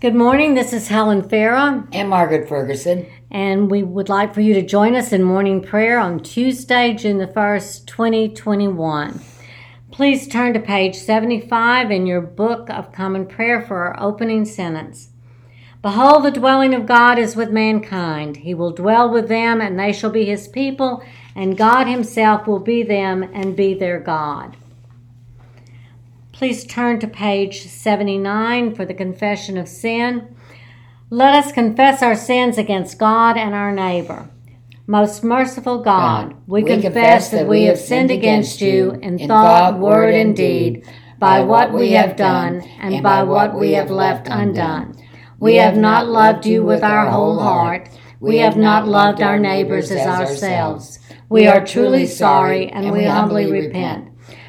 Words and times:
Good 0.00 0.14
morning. 0.14 0.54
This 0.54 0.72
is 0.72 0.88
Helen 0.88 1.22
Farah, 1.22 1.88
and 1.92 2.08
Margaret 2.10 2.48
Ferguson. 2.48 3.06
and 3.30 3.70
we 3.70 3.82
would 3.82 4.08
like 4.08 4.34
for 4.34 4.40
you 4.42 4.52
to 4.54 4.62
join 4.62 4.94
us 4.94 5.12
in 5.12 5.22
morning 5.22 5.62
prayer 5.62 5.98
on 5.98 6.20
Tuesday, 6.20 6.92
June 6.94 7.18
the 7.18 7.26
1st, 7.26 7.86
2021. 7.86 9.20
Please 9.90 10.28
turn 10.28 10.52
to 10.52 10.60
page 10.60 10.96
75 10.96 11.90
in 11.90 12.06
your 12.06 12.20
book 12.20 12.68
of 12.68 12.92
common 12.92 13.26
prayer 13.26 13.62
for 13.62 13.78
our 13.78 14.00
opening 14.02 14.44
sentence. 14.44 15.08
Behold, 15.80 16.24
the 16.24 16.30
dwelling 16.30 16.74
of 16.74 16.86
God 16.86 17.18
is 17.18 17.36
with 17.36 17.50
mankind. 17.50 18.38
He 18.38 18.52
will 18.54 18.72
dwell 18.72 19.10
with 19.10 19.28
them, 19.28 19.60
and 19.60 19.78
they 19.78 19.92
shall 19.92 20.10
be 20.10 20.24
his 20.26 20.48
people, 20.48 21.02
and 21.34 21.56
God 21.56 21.86
himself 21.86 22.46
will 22.46 22.60
be 22.60 22.82
them 22.82 23.22
and 23.22 23.56
be 23.56 23.74
their 23.74 24.00
God. 24.00 24.56
Please 26.34 26.64
turn 26.64 26.98
to 26.98 27.06
page 27.06 27.68
79 27.68 28.74
for 28.74 28.84
the 28.84 28.92
confession 28.92 29.56
of 29.56 29.68
sin. 29.68 30.34
Let 31.08 31.32
us 31.32 31.52
confess 31.52 32.02
our 32.02 32.16
sins 32.16 32.58
against 32.58 32.98
God 32.98 33.36
and 33.36 33.54
our 33.54 33.72
neighbor. 33.72 34.28
Most 34.88 35.22
merciful 35.22 35.78
God, 35.78 36.30
God, 36.30 36.42
we, 36.48 36.64
confess 36.64 37.30
that 37.30 37.46
we 37.46 37.62
have 37.66 37.78
sinned 37.78 38.10
against 38.10 38.60
you 38.60 38.98
in 39.00 39.16
thought, 39.28 39.78
word, 39.78 40.12
and 40.12 40.34
deed, 40.34 40.84
by 41.20 41.38
what 41.40 41.72
we 41.72 41.92
have 41.92 42.16
done 42.16 42.62
and 42.80 43.00
by 43.00 43.22
what 43.22 43.54
we 43.54 43.70
have 43.74 43.92
left 43.92 44.26
undone. 44.28 44.96
We 45.38 45.54
have 45.54 45.76
not 45.76 46.08
loved 46.08 46.46
you 46.46 46.64
with 46.64 46.82
our 46.82 47.08
whole 47.10 47.38
heart. 47.38 47.88
We 48.18 48.38
have 48.38 48.56
not 48.56 48.88
loved 48.88 49.22
our 49.22 49.38
neighbors 49.38 49.92
as 49.92 50.04
ourselves. 50.04 50.98
We 51.28 51.46
are 51.46 51.64
truly 51.64 52.06
sorry 52.06 52.70
and 52.70 52.90
we 52.90 53.04
humbly 53.04 53.52
repent. 53.52 54.08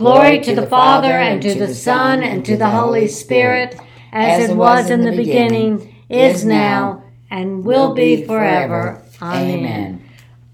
Glory 0.00 0.40
to 0.40 0.54
the 0.54 0.66
Father, 0.66 1.12
and 1.12 1.42
to 1.42 1.54
the 1.54 1.74
Son, 1.74 2.22
and 2.22 2.42
to 2.46 2.56
the 2.56 2.70
Holy 2.70 3.06
Spirit, 3.06 3.78
as 4.12 4.48
it 4.48 4.56
was 4.56 4.88
in 4.88 5.02
the 5.02 5.14
beginning, 5.14 5.94
is 6.08 6.42
now, 6.42 7.04
and 7.30 7.66
will 7.66 7.92
be 7.92 8.24
forever. 8.24 9.02
Amen. 9.20 10.02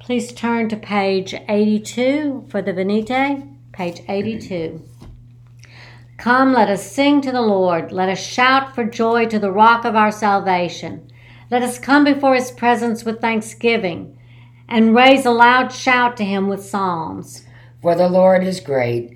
Please 0.01 0.33
turn 0.33 0.69
to 0.69 0.77
page 0.77 1.33
82 1.49 2.47
for 2.49 2.61
the 2.61 2.73
Venite. 2.73 3.47
Page 3.71 4.01
82. 4.09 4.83
Come, 6.19 6.53
let 6.53 6.69
us 6.69 6.91
sing 6.91 7.21
to 7.21 7.31
the 7.31 7.41
Lord. 7.41 7.93
Let 7.93 8.09
us 8.09 8.19
shout 8.19 8.75
for 8.75 8.83
joy 8.83 9.27
to 9.27 9.39
the 9.39 9.53
rock 9.53 9.85
of 9.85 9.95
our 9.95 10.11
salvation. 10.11 11.09
Let 11.53 11.63
us 11.63 11.79
come 11.79 12.03
before 12.03 12.35
his 12.35 12.51
presence 12.51 13.05
with 13.05 13.21
thanksgiving 13.21 14.19
and 14.69 14.97
raise 14.97 15.25
a 15.25 15.31
loud 15.31 15.73
shout 15.73 16.17
to 16.17 16.25
him 16.25 16.49
with 16.49 16.65
psalms. 16.65 17.45
For 17.81 17.95
the 17.95 18.09
Lord 18.09 18.43
is 18.43 18.59
great, 18.59 19.16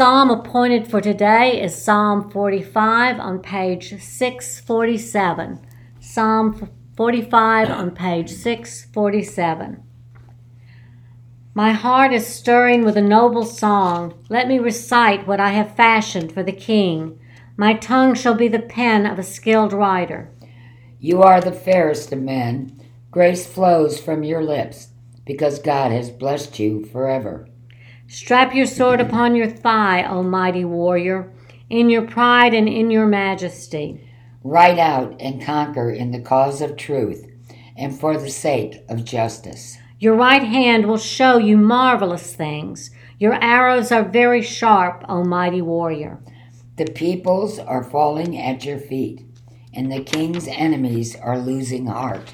Psalm 0.00 0.30
appointed 0.30 0.88
for 0.88 1.02
today 1.02 1.60
is 1.62 1.84
Psalm 1.84 2.30
45 2.30 3.20
on 3.20 3.38
page 3.38 4.02
647. 4.02 5.60
Psalm 6.00 6.70
45 6.96 7.68
on 7.68 7.90
page 7.90 8.30
647. 8.30 9.82
My 11.52 11.72
heart 11.72 12.14
is 12.14 12.26
stirring 12.26 12.82
with 12.82 12.96
a 12.96 13.02
noble 13.02 13.44
song. 13.44 14.14
Let 14.30 14.48
me 14.48 14.58
recite 14.58 15.26
what 15.26 15.38
I 15.38 15.50
have 15.50 15.76
fashioned 15.76 16.32
for 16.32 16.42
the 16.42 16.50
king. 16.50 17.20
My 17.58 17.74
tongue 17.74 18.14
shall 18.14 18.32
be 18.32 18.48
the 18.48 18.58
pen 18.58 19.04
of 19.04 19.18
a 19.18 19.22
skilled 19.22 19.74
writer. 19.74 20.32
You 20.98 21.20
are 21.20 21.42
the 21.42 21.52
fairest 21.52 22.10
of 22.10 22.22
men. 22.22 22.80
Grace 23.10 23.46
flows 23.46 24.00
from 24.00 24.22
your 24.22 24.42
lips, 24.42 24.92
because 25.26 25.58
God 25.58 25.92
has 25.92 26.08
blessed 26.08 26.58
you 26.58 26.86
forever. 26.86 27.49
Strap 28.10 28.56
your 28.56 28.66
sword 28.66 29.00
upon 29.00 29.36
your 29.36 29.48
thigh, 29.48 30.02
O 30.02 30.24
mighty 30.24 30.64
warrior, 30.64 31.32
in 31.68 31.88
your 31.88 32.02
pride 32.02 32.52
and 32.52 32.68
in 32.68 32.90
your 32.90 33.06
majesty. 33.06 34.04
Ride 34.42 34.80
out 34.80 35.14
and 35.20 35.40
conquer 35.40 35.92
in 35.92 36.10
the 36.10 36.20
cause 36.20 36.60
of 36.60 36.76
truth 36.76 37.24
and 37.76 37.96
for 37.96 38.18
the 38.18 38.28
sake 38.28 38.82
of 38.88 39.04
justice. 39.04 39.78
Your 40.00 40.16
right 40.16 40.42
hand 40.42 40.86
will 40.86 40.98
show 40.98 41.38
you 41.38 41.56
marvelous 41.56 42.34
things. 42.34 42.90
Your 43.20 43.34
arrows 43.34 43.92
are 43.92 44.02
very 44.02 44.42
sharp, 44.42 45.04
O 45.08 45.22
mighty 45.22 45.62
warrior. 45.62 46.18
The 46.78 46.86
peoples 46.86 47.60
are 47.60 47.84
falling 47.84 48.36
at 48.36 48.64
your 48.64 48.78
feet, 48.78 49.24
and 49.72 49.92
the 49.92 50.02
king's 50.02 50.48
enemies 50.48 51.14
are 51.14 51.38
losing 51.38 51.86
heart. 51.86 52.32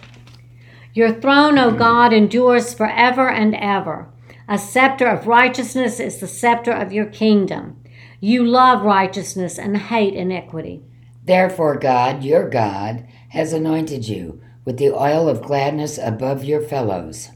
Your 0.94 1.12
throne, 1.12 1.58
O 1.58 1.70
God, 1.70 2.14
endures 2.14 2.72
forever 2.72 3.28
and 3.28 3.54
ever. 3.54 4.10
A 4.48 4.58
scepter 4.58 5.06
of 5.06 5.26
righteousness 5.26 5.98
is 5.98 6.18
the 6.18 6.28
scepter 6.28 6.72
of 6.72 6.92
your 6.92 7.06
kingdom. 7.06 7.82
You 8.20 8.44
love 8.44 8.84
righteousness 8.84 9.58
and 9.58 9.76
hate 9.76 10.14
iniquity. 10.14 10.82
Therefore, 11.24 11.76
God, 11.76 12.22
your 12.22 12.48
God, 12.48 13.06
has 13.30 13.52
anointed 13.52 14.06
you 14.08 14.40
with 14.64 14.78
the 14.78 14.90
oil 14.90 15.28
of 15.28 15.42
gladness 15.42 15.98
above 15.98 16.44
your 16.44 16.60
fellows. 16.60 17.30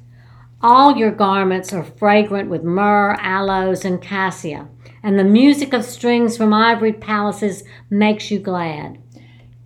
All 0.62 0.96
your 0.96 1.10
garments 1.10 1.72
are 1.72 1.82
fragrant 1.82 2.50
with 2.50 2.62
myrrh, 2.62 3.16
aloes, 3.18 3.84
and 3.84 4.00
cassia, 4.00 4.68
and 5.02 5.18
the 5.18 5.24
music 5.24 5.72
of 5.72 5.84
strings 5.84 6.36
from 6.36 6.52
ivory 6.52 6.92
palaces 6.92 7.64
makes 7.88 8.30
you 8.30 8.38
glad. 8.38 8.98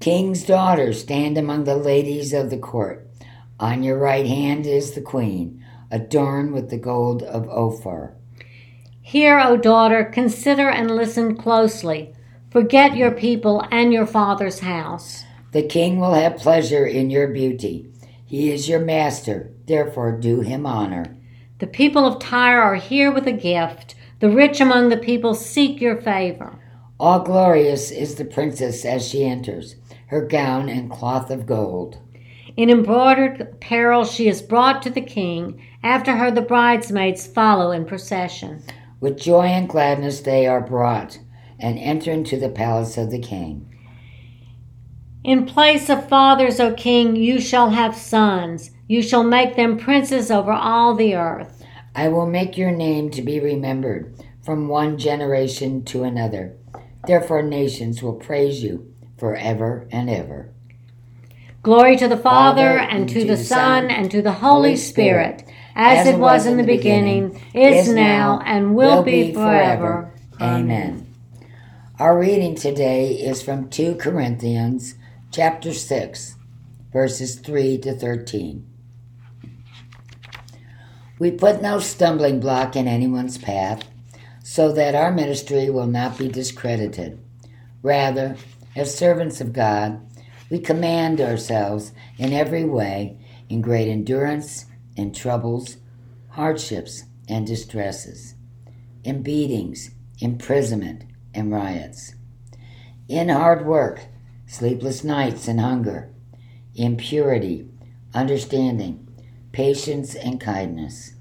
King's 0.01 0.45
daughters 0.45 1.01
stand 1.01 1.37
among 1.37 1.65
the 1.65 1.77
ladies 1.77 2.33
of 2.33 2.51
the 2.51 2.59
court. 2.59 3.09
On 3.59 3.83
your 3.83 3.99
right 3.99 4.27
hand 4.27 4.67
is 4.67 4.93
the 4.93 5.01
queen, 5.01 5.64
adorned 5.95 6.53
with 6.53 6.71
the 6.71 6.77
gold 6.77 7.23
of 7.23 7.49
Ophir. 7.49 8.17
Hear, 9.01 9.39
O 9.39 9.57
daughter, 9.57 10.05
consider 10.05 10.69
and 10.69 10.91
listen 10.91 11.37
closely. 11.37 12.13
Forget 12.51 12.97
your 12.97 13.13
people 13.13 13.65
and 13.71 13.93
your 13.93 14.07
father's 14.07 14.59
house. 14.59 15.23
The 15.53 15.63
king 15.63 16.01
will 16.01 16.15
have 16.15 16.37
pleasure 16.39 16.85
in 16.85 17.11
your 17.11 17.29
beauty. 17.29 17.93
He 18.27 18.51
is 18.51 18.69
your 18.69 18.81
master, 18.81 19.53
therefore 19.67 20.19
do 20.19 20.41
him 20.41 20.67
honor. 20.67 21.17
The 21.61 21.69
people 21.69 22.07
of 22.07 22.19
Tyre 22.19 22.61
are 22.61 22.75
here 22.75 23.13
with 23.13 23.29
a 23.29 23.33
gift. 23.33 23.95
The 24.19 24.31
rich 24.31 24.61
among 24.61 24.89
the 24.89 24.97
people 24.97 25.35
seek 25.35 25.81
your 25.81 26.01
favor. 26.01 26.59
All 26.99 27.21
glorious 27.21 27.93
is 27.93 28.17
the 28.17 28.25
princess 28.25 28.85
as 28.85 29.07
she 29.07 29.25
enters, 29.25 29.77
her 30.09 30.27
gown 30.27 30.69
and 30.69 30.91
cloth 30.91 31.31
of 31.31 31.47
gold. 31.47 31.99
In 32.57 32.71
embroidered 32.71 33.41
apparel 33.41 34.05
she 34.05 34.29
is 34.29 34.41
brought 34.41 34.81
to 34.83 34.91
the 34.91 35.01
king. 35.01 35.61
After 35.85 36.17
her 36.17 36.31
the 36.31 36.41
bridesmaids 36.41 37.27
follow 37.27 37.71
in 37.71 37.85
procession. 37.85 38.63
With 39.01 39.21
joy 39.21 39.49
and 39.49 39.69
gladness 39.69 40.21
they 40.21 40.47
are 40.47 40.63
brought, 40.63 41.19
and 41.59 41.79
enter 41.79 42.11
into 42.11 42.41
the 42.41 42.49
palace 42.49 42.97
of 42.97 43.11
the 43.11 43.19
king. 43.19 43.71
In 45.23 45.45
place 45.45 45.91
of 45.91 46.09
fathers, 46.09 46.59
O 46.59 46.73
king, 46.73 47.17
you 47.17 47.39
shall 47.39 47.69
have 47.69 47.95
sons. 47.95 48.71
You 48.89 49.03
shall 49.03 49.25
make 49.25 49.57
them 49.57 49.79
princes 49.79 50.31
over 50.31 50.53
all 50.53 50.95
the 50.95 51.17
earth. 51.17 51.63
I 51.95 52.09
will 52.09 52.27
make 52.27 52.57
your 52.57 52.71
name 52.71 53.11
to 53.11 53.21
be 53.21 53.39
remembered 53.39 54.15
from 54.43 54.69
one 54.69 54.97
generation 54.97 55.85
to 55.85 56.03
another. 56.03 56.57
Therefore, 57.07 57.43
nations 57.43 58.03
will 58.03 58.15
praise 58.15 58.63
you 58.63 58.95
forever 59.19 59.87
and 59.93 60.09
ever. 60.09 60.51
Glory 61.63 61.97
to 61.97 62.09
the 62.09 62.17
Father, 62.17 62.79
and 62.79 63.09
to 63.09 63.25
the 63.25 63.39
Son, 63.39 63.91
and 63.91 64.11
to 64.11 64.21
the 64.21 64.33
Holy 64.33 64.77
Spirit, 64.77 65.45
as 65.75 66.07
it 66.07 66.19
was 66.19 66.47
in 66.47 66.57
the 66.57 66.63
beginning, 66.63 67.41
is 67.53 67.89
now, 67.89 68.41
and 68.45 68.75
will 68.75 69.03
be 69.03 69.33
forever. 69.33 70.13
Amen. 70.41 71.07
Our 71.99 72.19
reading 72.19 72.55
today 72.55 73.13
is 73.13 73.43
from 73.43 73.71
2 73.71 73.97
Corinthians 73.97 74.95
chapter 75.31 75.73
6, 75.73 76.35
verses 76.93 77.37
3 77.37 77.79
to 77.79 77.95
13. 77.95 78.67
We 81.19 81.31
put 81.31 81.63
no 81.63 81.79
stumbling 81.79 82.41
block 82.41 82.75
in 82.77 82.89
anyone's 82.89 83.39
path, 83.39 83.85
so 84.43 84.73
that 84.73 84.95
our 84.95 85.13
ministry 85.13 85.71
will 85.71 85.87
not 85.87 86.19
be 86.19 86.29
discredited. 86.29 87.19
Rather, 87.83 88.37
as 88.77 88.97
servants 88.97 89.41
of 89.41 89.53
God, 89.53 90.01
we 90.51 90.59
command 90.59 91.21
ourselves 91.21 91.93
in 92.19 92.33
every 92.33 92.65
way 92.65 93.17
in 93.49 93.61
great 93.61 93.89
endurance, 93.89 94.67
in 94.97 95.13
troubles, 95.13 95.77
hardships, 96.31 97.05
and 97.29 97.47
distresses, 97.47 98.35
in 99.03 99.23
beatings, 99.23 99.91
imprisonment, 100.21 101.05
and 101.33 101.51
riots, 101.51 102.15
in 103.09 103.29
hard 103.29 103.67
work, 103.67 104.07
sleepless 104.47 105.05
nights 105.05 105.49
and 105.49 105.61
hunger, 105.61 106.13
in 106.75 106.97
purity, 106.97 107.69
understanding, 108.15 109.09
patience, 109.53 110.15
and 110.15 110.41
kindness, 110.41 111.15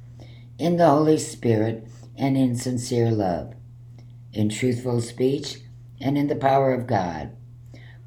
in 0.58 0.78
the 0.78 0.88
Holy 0.88 1.18
Spirit, 1.18 1.88
and 2.16 2.38
in 2.38 2.56
sincere 2.56 3.12
love, 3.12 3.54
in 4.32 4.50
truthful 4.50 5.02
speech, 5.02 5.58
and 6.00 6.18
in 6.18 6.28
the 6.28 6.36
power 6.36 6.74
of 6.74 6.88
God, 6.88 7.32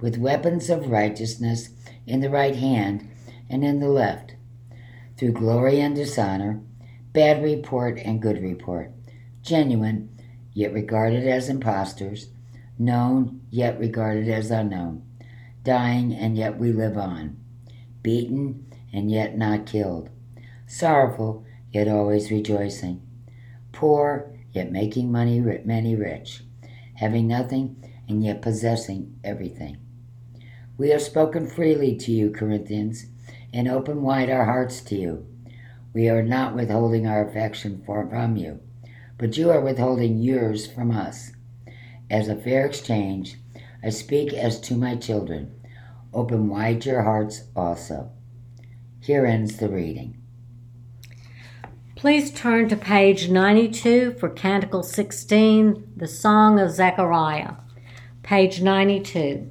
with 0.01 0.19
weapons 0.19 0.71
of 0.71 0.91
righteousness 0.91 1.71
in 2.07 2.21
the 2.21 2.31
right 2.31 2.55
hand 2.55 3.09
and 3.49 3.65
in 3.65 3.81
the 3.81 3.89
left, 3.89 4.36
through 5.17 5.33
glory 5.33 5.81
and 5.81 5.95
dishonor, 5.95 6.61
bad 7.13 7.43
report 7.43 7.99
and 7.99 8.21
good 8.21 8.43
report, 8.43 8.93
genuine, 9.43 10.09
yet 10.53 10.73
regarded 10.73 11.27
as 11.27 11.49
impostors, 11.49 12.29
known, 12.79 13.41
yet 13.51 13.79
regarded 13.79 14.29
as 14.29 14.51
unknown, 14.51 15.03
dying, 15.63 16.13
and 16.13 16.37
yet 16.37 16.59
we 16.59 16.73
live 16.73 16.99
on, 16.99 17.37
beaten, 18.03 18.67
and 18.93 19.11
yet 19.11 19.37
not 19.37 19.67
killed, 19.67 20.11
sorrowful, 20.67 21.45
yet 21.73 21.89
always 21.89 22.31
rejoicing, 22.31 23.01
poor, 23.73 24.31
yet 24.53 24.73
making 24.73 25.11
money 25.11 25.41
many 25.65 25.95
rich, 25.95 26.43
having 26.95 27.27
nothing, 27.27 27.77
and 28.09 28.25
yet 28.25 28.43
possessing 28.43 29.19
everything. 29.25 29.77
We 30.79 30.91
have 30.91 31.03
spoken 31.03 31.47
freely 31.47 31.97
to 31.97 32.13
you, 32.13 32.31
Corinthians, 32.31 33.07
and 33.53 33.69
open 33.69 34.03
wide 34.03 34.31
our 34.31 34.45
hearts 34.45 34.81
to 34.83 34.97
you. 34.97 35.27
We 35.93 36.09
are 36.09 36.23
not 36.23 36.55
withholding 36.55 37.07
our 37.07 37.27
affection 37.27 37.83
from 37.85 38.37
you, 38.37 38.61
but 39.19 39.37
you 39.37 39.51
are 39.51 39.61
withholding 39.61 40.19
yours 40.19 40.67
from 40.67 40.91
us. 40.91 41.33
As 42.11 42.29
a 42.29 42.37
fair 42.37 42.67
exchange, 42.67 43.39
I 43.83 43.91
speak 43.91 44.33
as 44.33 44.61
to 44.61 44.77
my 44.77 44.97
children. 44.97 45.55
Open 46.13 46.49
wide 46.49 46.85
your 46.85 47.03
hearts 47.03 47.45
also. 47.55 48.11
Here 49.01 49.27
ends 49.27 49.57
the 49.57 49.69
reading. 49.69 50.21
Please 51.95 52.31
turn 52.31 52.69
to 52.69 52.77
page 52.77 53.31
92 53.31 54.17
for 54.21 54.29
Canticle 54.29 54.83
16, 54.83 55.93
the 55.97 56.07
Song 56.07 56.61
of 56.61 56.71
Zechariah. 56.71 57.55
Page 58.23 58.61
92. 58.61 59.51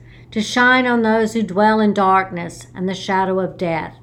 to 0.31 0.41
shine 0.41 0.87
on 0.87 1.01
those 1.01 1.33
who 1.33 1.43
dwell 1.43 1.79
in 1.79 1.93
darkness 1.93 2.67
and 2.73 2.87
the 2.87 2.95
shadow 2.95 3.39
of 3.39 3.57
death, 3.57 3.95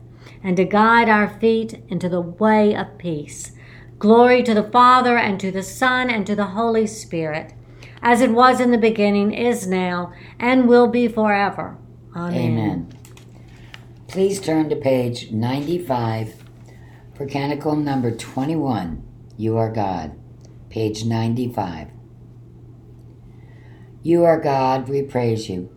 and 0.42 0.56
to 0.56 0.64
guide 0.64 1.08
our 1.08 1.28
feet 1.28 1.82
into 1.88 2.08
the 2.08 2.20
way 2.20 2.75
of 2.75 2.98
peace. 2.98 3.52
Glory 3.98 4.42
to 4.42 4.54
the 4.54 4.70
Father, 4.70 5.19
and 5.19 5.40
to 5.40 5.50
the 5.50 5.62
Son, 5.62 6.08
and 6.08 6.26
to 6.26 6.36
the 6.36 6.46
Holy 6.46 6.86
Spirit, 6.86 7.52
as 8.00 8.20
it 8.20 8.30
was 8.30 8.60
in 8.60 8.70
the 8.70 8.78
beginning, 8.78 9.32
is 9.32 9.66
now, 9.66 10.12
and 10.38 10.69
will 10.69 10.86
be 10.86 11.08
forever. 11.08 11.76
Amen. 12.14 12.36
Amen. 12.36 12.92
Please 14.06 14.40
turn 14.40 14.69
to 14.69 14.76
page 14.76 15.31
95 15.32 16.44
for 17.14 17.26
Canticle 17.26 17.74
number 17.74 18.10
21, 18.10 19.02
You 19.36 19.56
Are 19.56 19.72
God, 19.72 20.16
page 20.70 21.04
95. 21.04 21.88
You 24.02 24.24
are 24.24 24.40
God, 24.40 24.88
we 24.88 25.02
praise 25.02 25.50
you. 25.50 25.76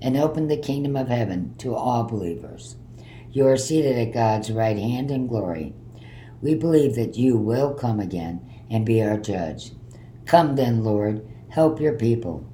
and 0.00 0.16
open 0.16 0.48
the 0.48 0.56
kingdom 0.56 0.96
of 0.96 1.08
heaven 1.08 1.54
to 1.58 1.74
all 1.74 2.04
believers. 2.04 2.76
You 3.30 3.46
are 3.46 3.56
seated 3.56 3.98
at 3.98 4.14
God's 4.14 4.50
right 4.50 4.78
hand 4.78 5.10
in 5.10 5.26
glory. 5.26 5.74
We 6.40 6.54
believe 6.54 6.94
that 6.94 7.16
you 7.16 7.36
will 7.36 7.74
come 7.74 8.00
again 8.00 8.40
and 8.70 8.86
be 8.86 9.02
our 9.02 9.18
judge. 9.18 9.72
Come 10.24 10.56
then, 10.56 10.84
Lord, 10.84 11.26
help 11.50 11.80
your 11.80 11.94
people, 11.94 12.46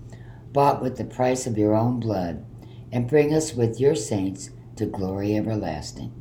bought 0.53 0.83
with 0.83 0.97
the 0.97 1.05
price 1.05 1.47
of 1.47 1.59
your 1.59 1.75
own 1.75 2.01
blood, 2.01 2.45
and 2.91 3.09
bring 3.09 3.35
us 3.35 3.55
with 3.55 3.81
your 3.81 3.95
saints 3.95 4.51
to 4.77 4.87
glory 4.87 5.37
everlasting. 5.37 6.13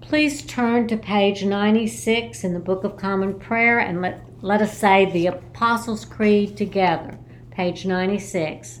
Please 0.00 0.42
turn 0.42 0.88
to 0.88 0.96
page 0.96 1.44
96 1.44 2.42
in 2.42 2.54
the 2.54 2.60
Book 2.60 2.82
of 2.82 2.96
Common 2.96 3.38
Prayer 3.38 3.78
and 3.78 4.00
let, 4.00 4.22
let 4.42 4.62
us 4.62 4.76
say 4.76 5.10
the 5.10 5.26
Apostles' 5.26 6.06
Creed 6.06 6.56
together. 6.56 7.18
Page 7.50 7.84
96. 7.84 8.80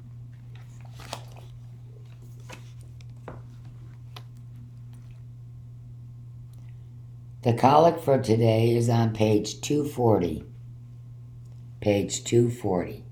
The 7.43 7.53
collect 7.53 8.01
for 8.01 8.21
today 8.21 8.75
is 8.75 8.87
on 8.87 9.13
page 9.13 9.61
240. 9.61 10.43
Page 11.79 12.23
240. 12.23 13.03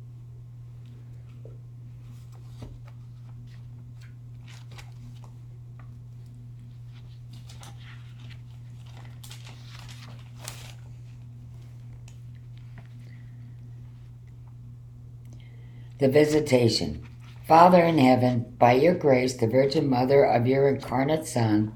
The 15.97 16.07
Visitation. 16.07 17.03
Father 17.47 17.83
in 17.83 17.97
heaven, 17.97 18.53
by 18.59 18.73
your 18.73 18.93
grace, 18.93 19.35
the 19.35 19.47
Virgin 19.47 19.89
Mother 19.89 20.23
of 20.23 20.45
your 20.45 20.67
incarnate 20.67 21.25
Son 21.25 21.73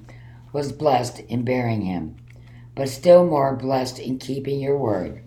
was 0.53 0.71
blessed 0.71 1.21
in 1.21 1.43
bearing 1.43 1.81
him, 1.81 2.15
but 2.75 2.89
still 2.89 3.25
more 3.25 3.55
blessed 3.55 3.99
in 3.99 4.17
keeping 4.17 4.59
your 4.59 4.77
word. 4.77 5.23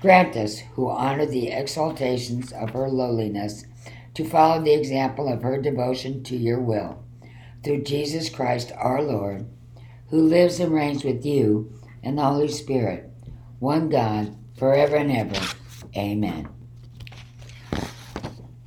Grant 0.00 0.36
us, 0.36 0.60
who 0.74 0.88
honor 0.88 1.26
the 1.26 1.50
exaltations 1.52 2.52
of 2.52 2.70
her 2.70 2.88
lowliness, 2.88 3.64
to 4.14 4.24
follow 4.24 4.62
the 4.62 4.74
example 4.74 5.28
of 5.32 5.42
her 5.42 5.60
devotion 5.60 6.22
to 6.24 6.36
your 6.36 6.60
will. 6.60 7.02
Through 7.64 7.82
Jesus 7.82 8.28
Christ 8.28 8.72
our 8.76 9.02
Lord, 9.02 9.46
who 10.10 10.22
lives 10.22 10.60
and 10.60 10.72
reigns 10.72 11.04
with 11.04 11.24
you 11.24 11.72
and 12.02 12.18
the 12.18 12.22
Holy 12.22 12.48
Spirit, 12.48 13.10
one 13.58 13.88
God, 13.88 14.36
forever 14.56 14.96
and 14.96 15.10
ever. 15.10 15.40
Amen. 15.96 16.55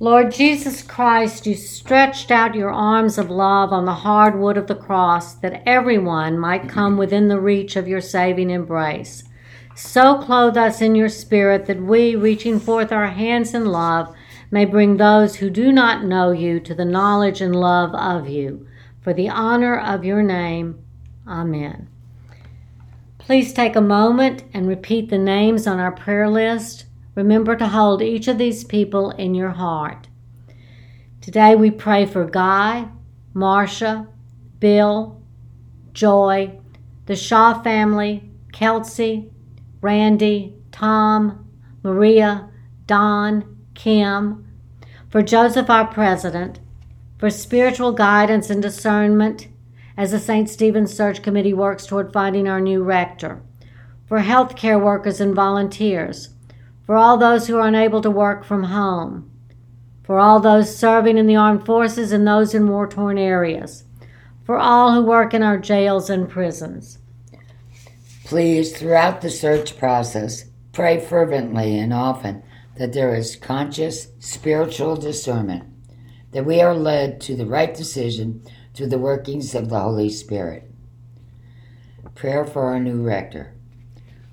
Lord 0.02 0.32
Jesus 0.32 0.80
Christ, 0.80 1.46
you 1.46 1.54
stretched 1.54 2.30
out 2.30 2.54
your 2.54 2.70
arms 2.70 3.18
of 3.18 3.28
love 3.28 3.70
on 3.70 3.84
the 3.84 3.92
hard 3.92 4.40
wood 4.40 4.56
of 4.56 4.66
the 4.66 4.74
cross 4.74 5.34
that 5.34 5.62
everyone 5.66 6.38
might 6.38 6.70
come 6.70 6.96
within 6.96 7.28
the 7.28 7.38
reach 7.38 7.76
of 7.76 7.86
your 7.86 8.00
saving 8.00 8.48
embrace. 8.48 9.24
So 9.76 10.22
clothe 10.22 10.56
us 10.56 10.80
in 10.80 10.94
your 10.94 11.10
spirit 11.10 11.66
that 11.66 11.82
we, 11.82 12.16
reaching 12.16 12.58
forth 12.58 12.92
our 12.92 13.08
hands 13.08 13.52
in 13.52 13.66
love, 13.66 14.16
may 14.50 14.64
bring 14.64 14.96
those 14.96 15.36
who 15.36 15.50
do 15.50 15.70
not 15.70 16.02
know 16.02 16.30
you 16.30 16.60
to 16.60 16.74
the 16.74 16.86
knowledge 16.86 17.42
and 17.42 17.54
love 17.54 17.94
of 17.94 18.26
you. 18.26 18.66
For 19.02 19.12
the 19.12 19.28
honor 19.28 19.78
of 19.78 20.02
your 20.02 20.22
name. 20.22 20.82
Amen. 21.28 21.90
Please 23.18 23.52
take 23.52 23.76
a 23.76 23.82
moment 23.82 24.44
and 24.54 24.66
repeat 24.66 25.10
the 25.10 25.18
names 25.18 25.66
on 25.66 25.78
our 25.78 25.92
prayer 25.92 26.26
list. 26.26 26.86
Remember 27.20 27.54
to 27.54 27.68
hold 27.68 28.00
each 28.00 28.28
of 28.28 28.38
these 28.38 28.64
people 28.64 29.10
in 29.10 29.34
your 29.34 29.50
heart. 29.50 30.08
Today 31.20 31.54
we 31.54 31.70
pray 31.70 32.06
for 32.06 32.24
Guy, 32.24 32.88
Marcia, 33.34 34.08
Bill, 34.58 35.20
Joy, 35.92 36.58
the 37.04 37.14
Shaw 37.14 37.62
family, 37.62 38.30
Kelsey, 38.52 39.30
Randy, 39.82 40.54
Tom, 40.72 41.46
Maria, 41.82 42.48
Don, 42.86 43.66
Kim, 43.74 44.50
for 45.10 45.20
Joseph, 45.20 45.68
our 45.68 45.88
president, 45.88 46.58
for 47.18 47.28
spiritual 47.28 47.92
guidance 47.92 48.48
and 48.48 48.62
discernment 48.62 49.48
as 49.94 50.12
the 50.12 50.18
St. 50.18 50.48
Stephen's 50.48 50.94
Search 50.94 51.22
Committee 51.22 51.52
works 51.52 51.84
toward 51.84 52.14
finding 52.14 52.48
our 52.48 52.62
new 52.62 52.82
rector, 52.82 53.42
for 54.06 54.20
healthcare 54.20 54.82
workers 54.82 55.20
and 55.20 55.34
volunteers 55.34 56.30
for 56.86 56.96
all 56.96 57.16
those 57.16 57.46
who 57.46 57.56
are 57.56 57.68
unable 57.68 58.00
to 58.02 58.10
work 58.10 58.44
from 58.44 58.64
home, 58.64 59.30
for 60.02 60.18
all 60.18 60.40
those 60.40 60.76
serving 60.76 61.18
in 61.18 61.26
the 61.26 61.36
armed 61.36 61.64
forces 61.64 62.12
and 62.12 62.26
those 62.26 62.54
in 62.54 62.68
war 62.68 62.86
torn 62.86 63.18
areas, 63.18 63.84
for 64.44 64.58
all 64.58 64.92
who 64.92 65.02
work 65.02 65.32
in 65.32 65.42
our 65.42 65.58
jails 65.58 66.10
and 66.10 66.28
prisons. 66.28 66.98
Please, 68.24 68.76
throughout 68.76 69.20
the 69.20 69.30
search 69.30 69.78
process, 69.78 70.44
pray 70.72 71.00
fervently 71.00 71.78
and 71.78 71.92
often 71.92 72.42
that 72.76 72.92
there 72.92 73.14
is 73.14 73.36
conscious 73.36 74.08
spiritual 74.20 74.96
discernment, 74.96 75.64
that 76.32 76.46
we 76.46 76.60
are 76.60 76.74
led 76.74 77.20
to 77.20 77.36
the 77.36 77.46
right 77.46 77.74
decision 77.74 78.42
through 78.72 78.86
the 78.86 78.98
workings 78.98 79.54
of 79.54 79.68
the 79.68 79.78
Holy 79.78 80.08
Spirit. 80.08 80.70
Prayer 82.14 82.44
for 82.44 82.64
our 82.64 82.80
new 82.80 83.02
rector. 83.02 83.54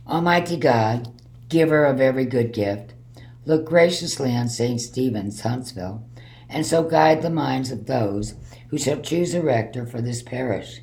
Almighty 0.08 0.58
God, 0.58 1.12
giver 1.50 1.86
of 1.86 2.02
every 2.02 2.26
good 2.26 2.54
gift, 2.54 2.94
look 3.46 3.66
graciously 3.66 4.36
on 4.36 4.50
St. 4.50 4.80
Stephen's, 4.82 5.42
Huntsville, 5.42 6.08
and 6.50 6.66
so 6.66 6.84
guide 6.84 7.22
the 7.22 7.30
minds 7.30 7.72
of 7.72 7.86
those 7.86 8.36
who 8.70 8.78
shall 8.78 9.02
choose 9.02 9.34
a 9.34 9.42
rector 9.42 9.86
for 9.86 10.02
this 10.02 10.22
parish, 10.22 10.82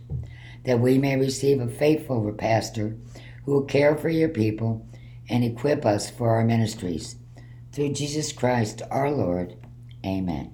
that 0.64 0.80
we 0.80 0.98
may 0.98 1.16
receive 1.16 1.60
a 1.60 1.68
faithful 1.68 2.32
pastor 2.32 2.96
who 3.44 3.52
will 3.52 3.64
care 3.64 3.96
for 3.96 4.08
your 4.08 4.28
people 4.28 4.86
and 5.28 5.44
equip 5.44 5.84
us 5.84 6.10
for 6.10 6.30
our 6.30 6.44
ministries. 6.44 7.16
Through 7.72 7.92
Jesus 7.92 8.32
Christ 8.32 8.82
our 8.90 9.10
Lord. 9.10 9.56
Amen. 10.04 10.52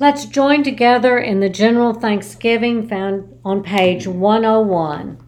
Let's 0.00 0.26
join 0.26 0.62
together 0.62 1.18
in 1.18 1.40
the 1.40 1.48
general 1.48 1.92
thanksgiving 1.92 2.88
found 2.88 3.36
on 3.44 3.64
page 3.64 4.06
101. 4.06 5.27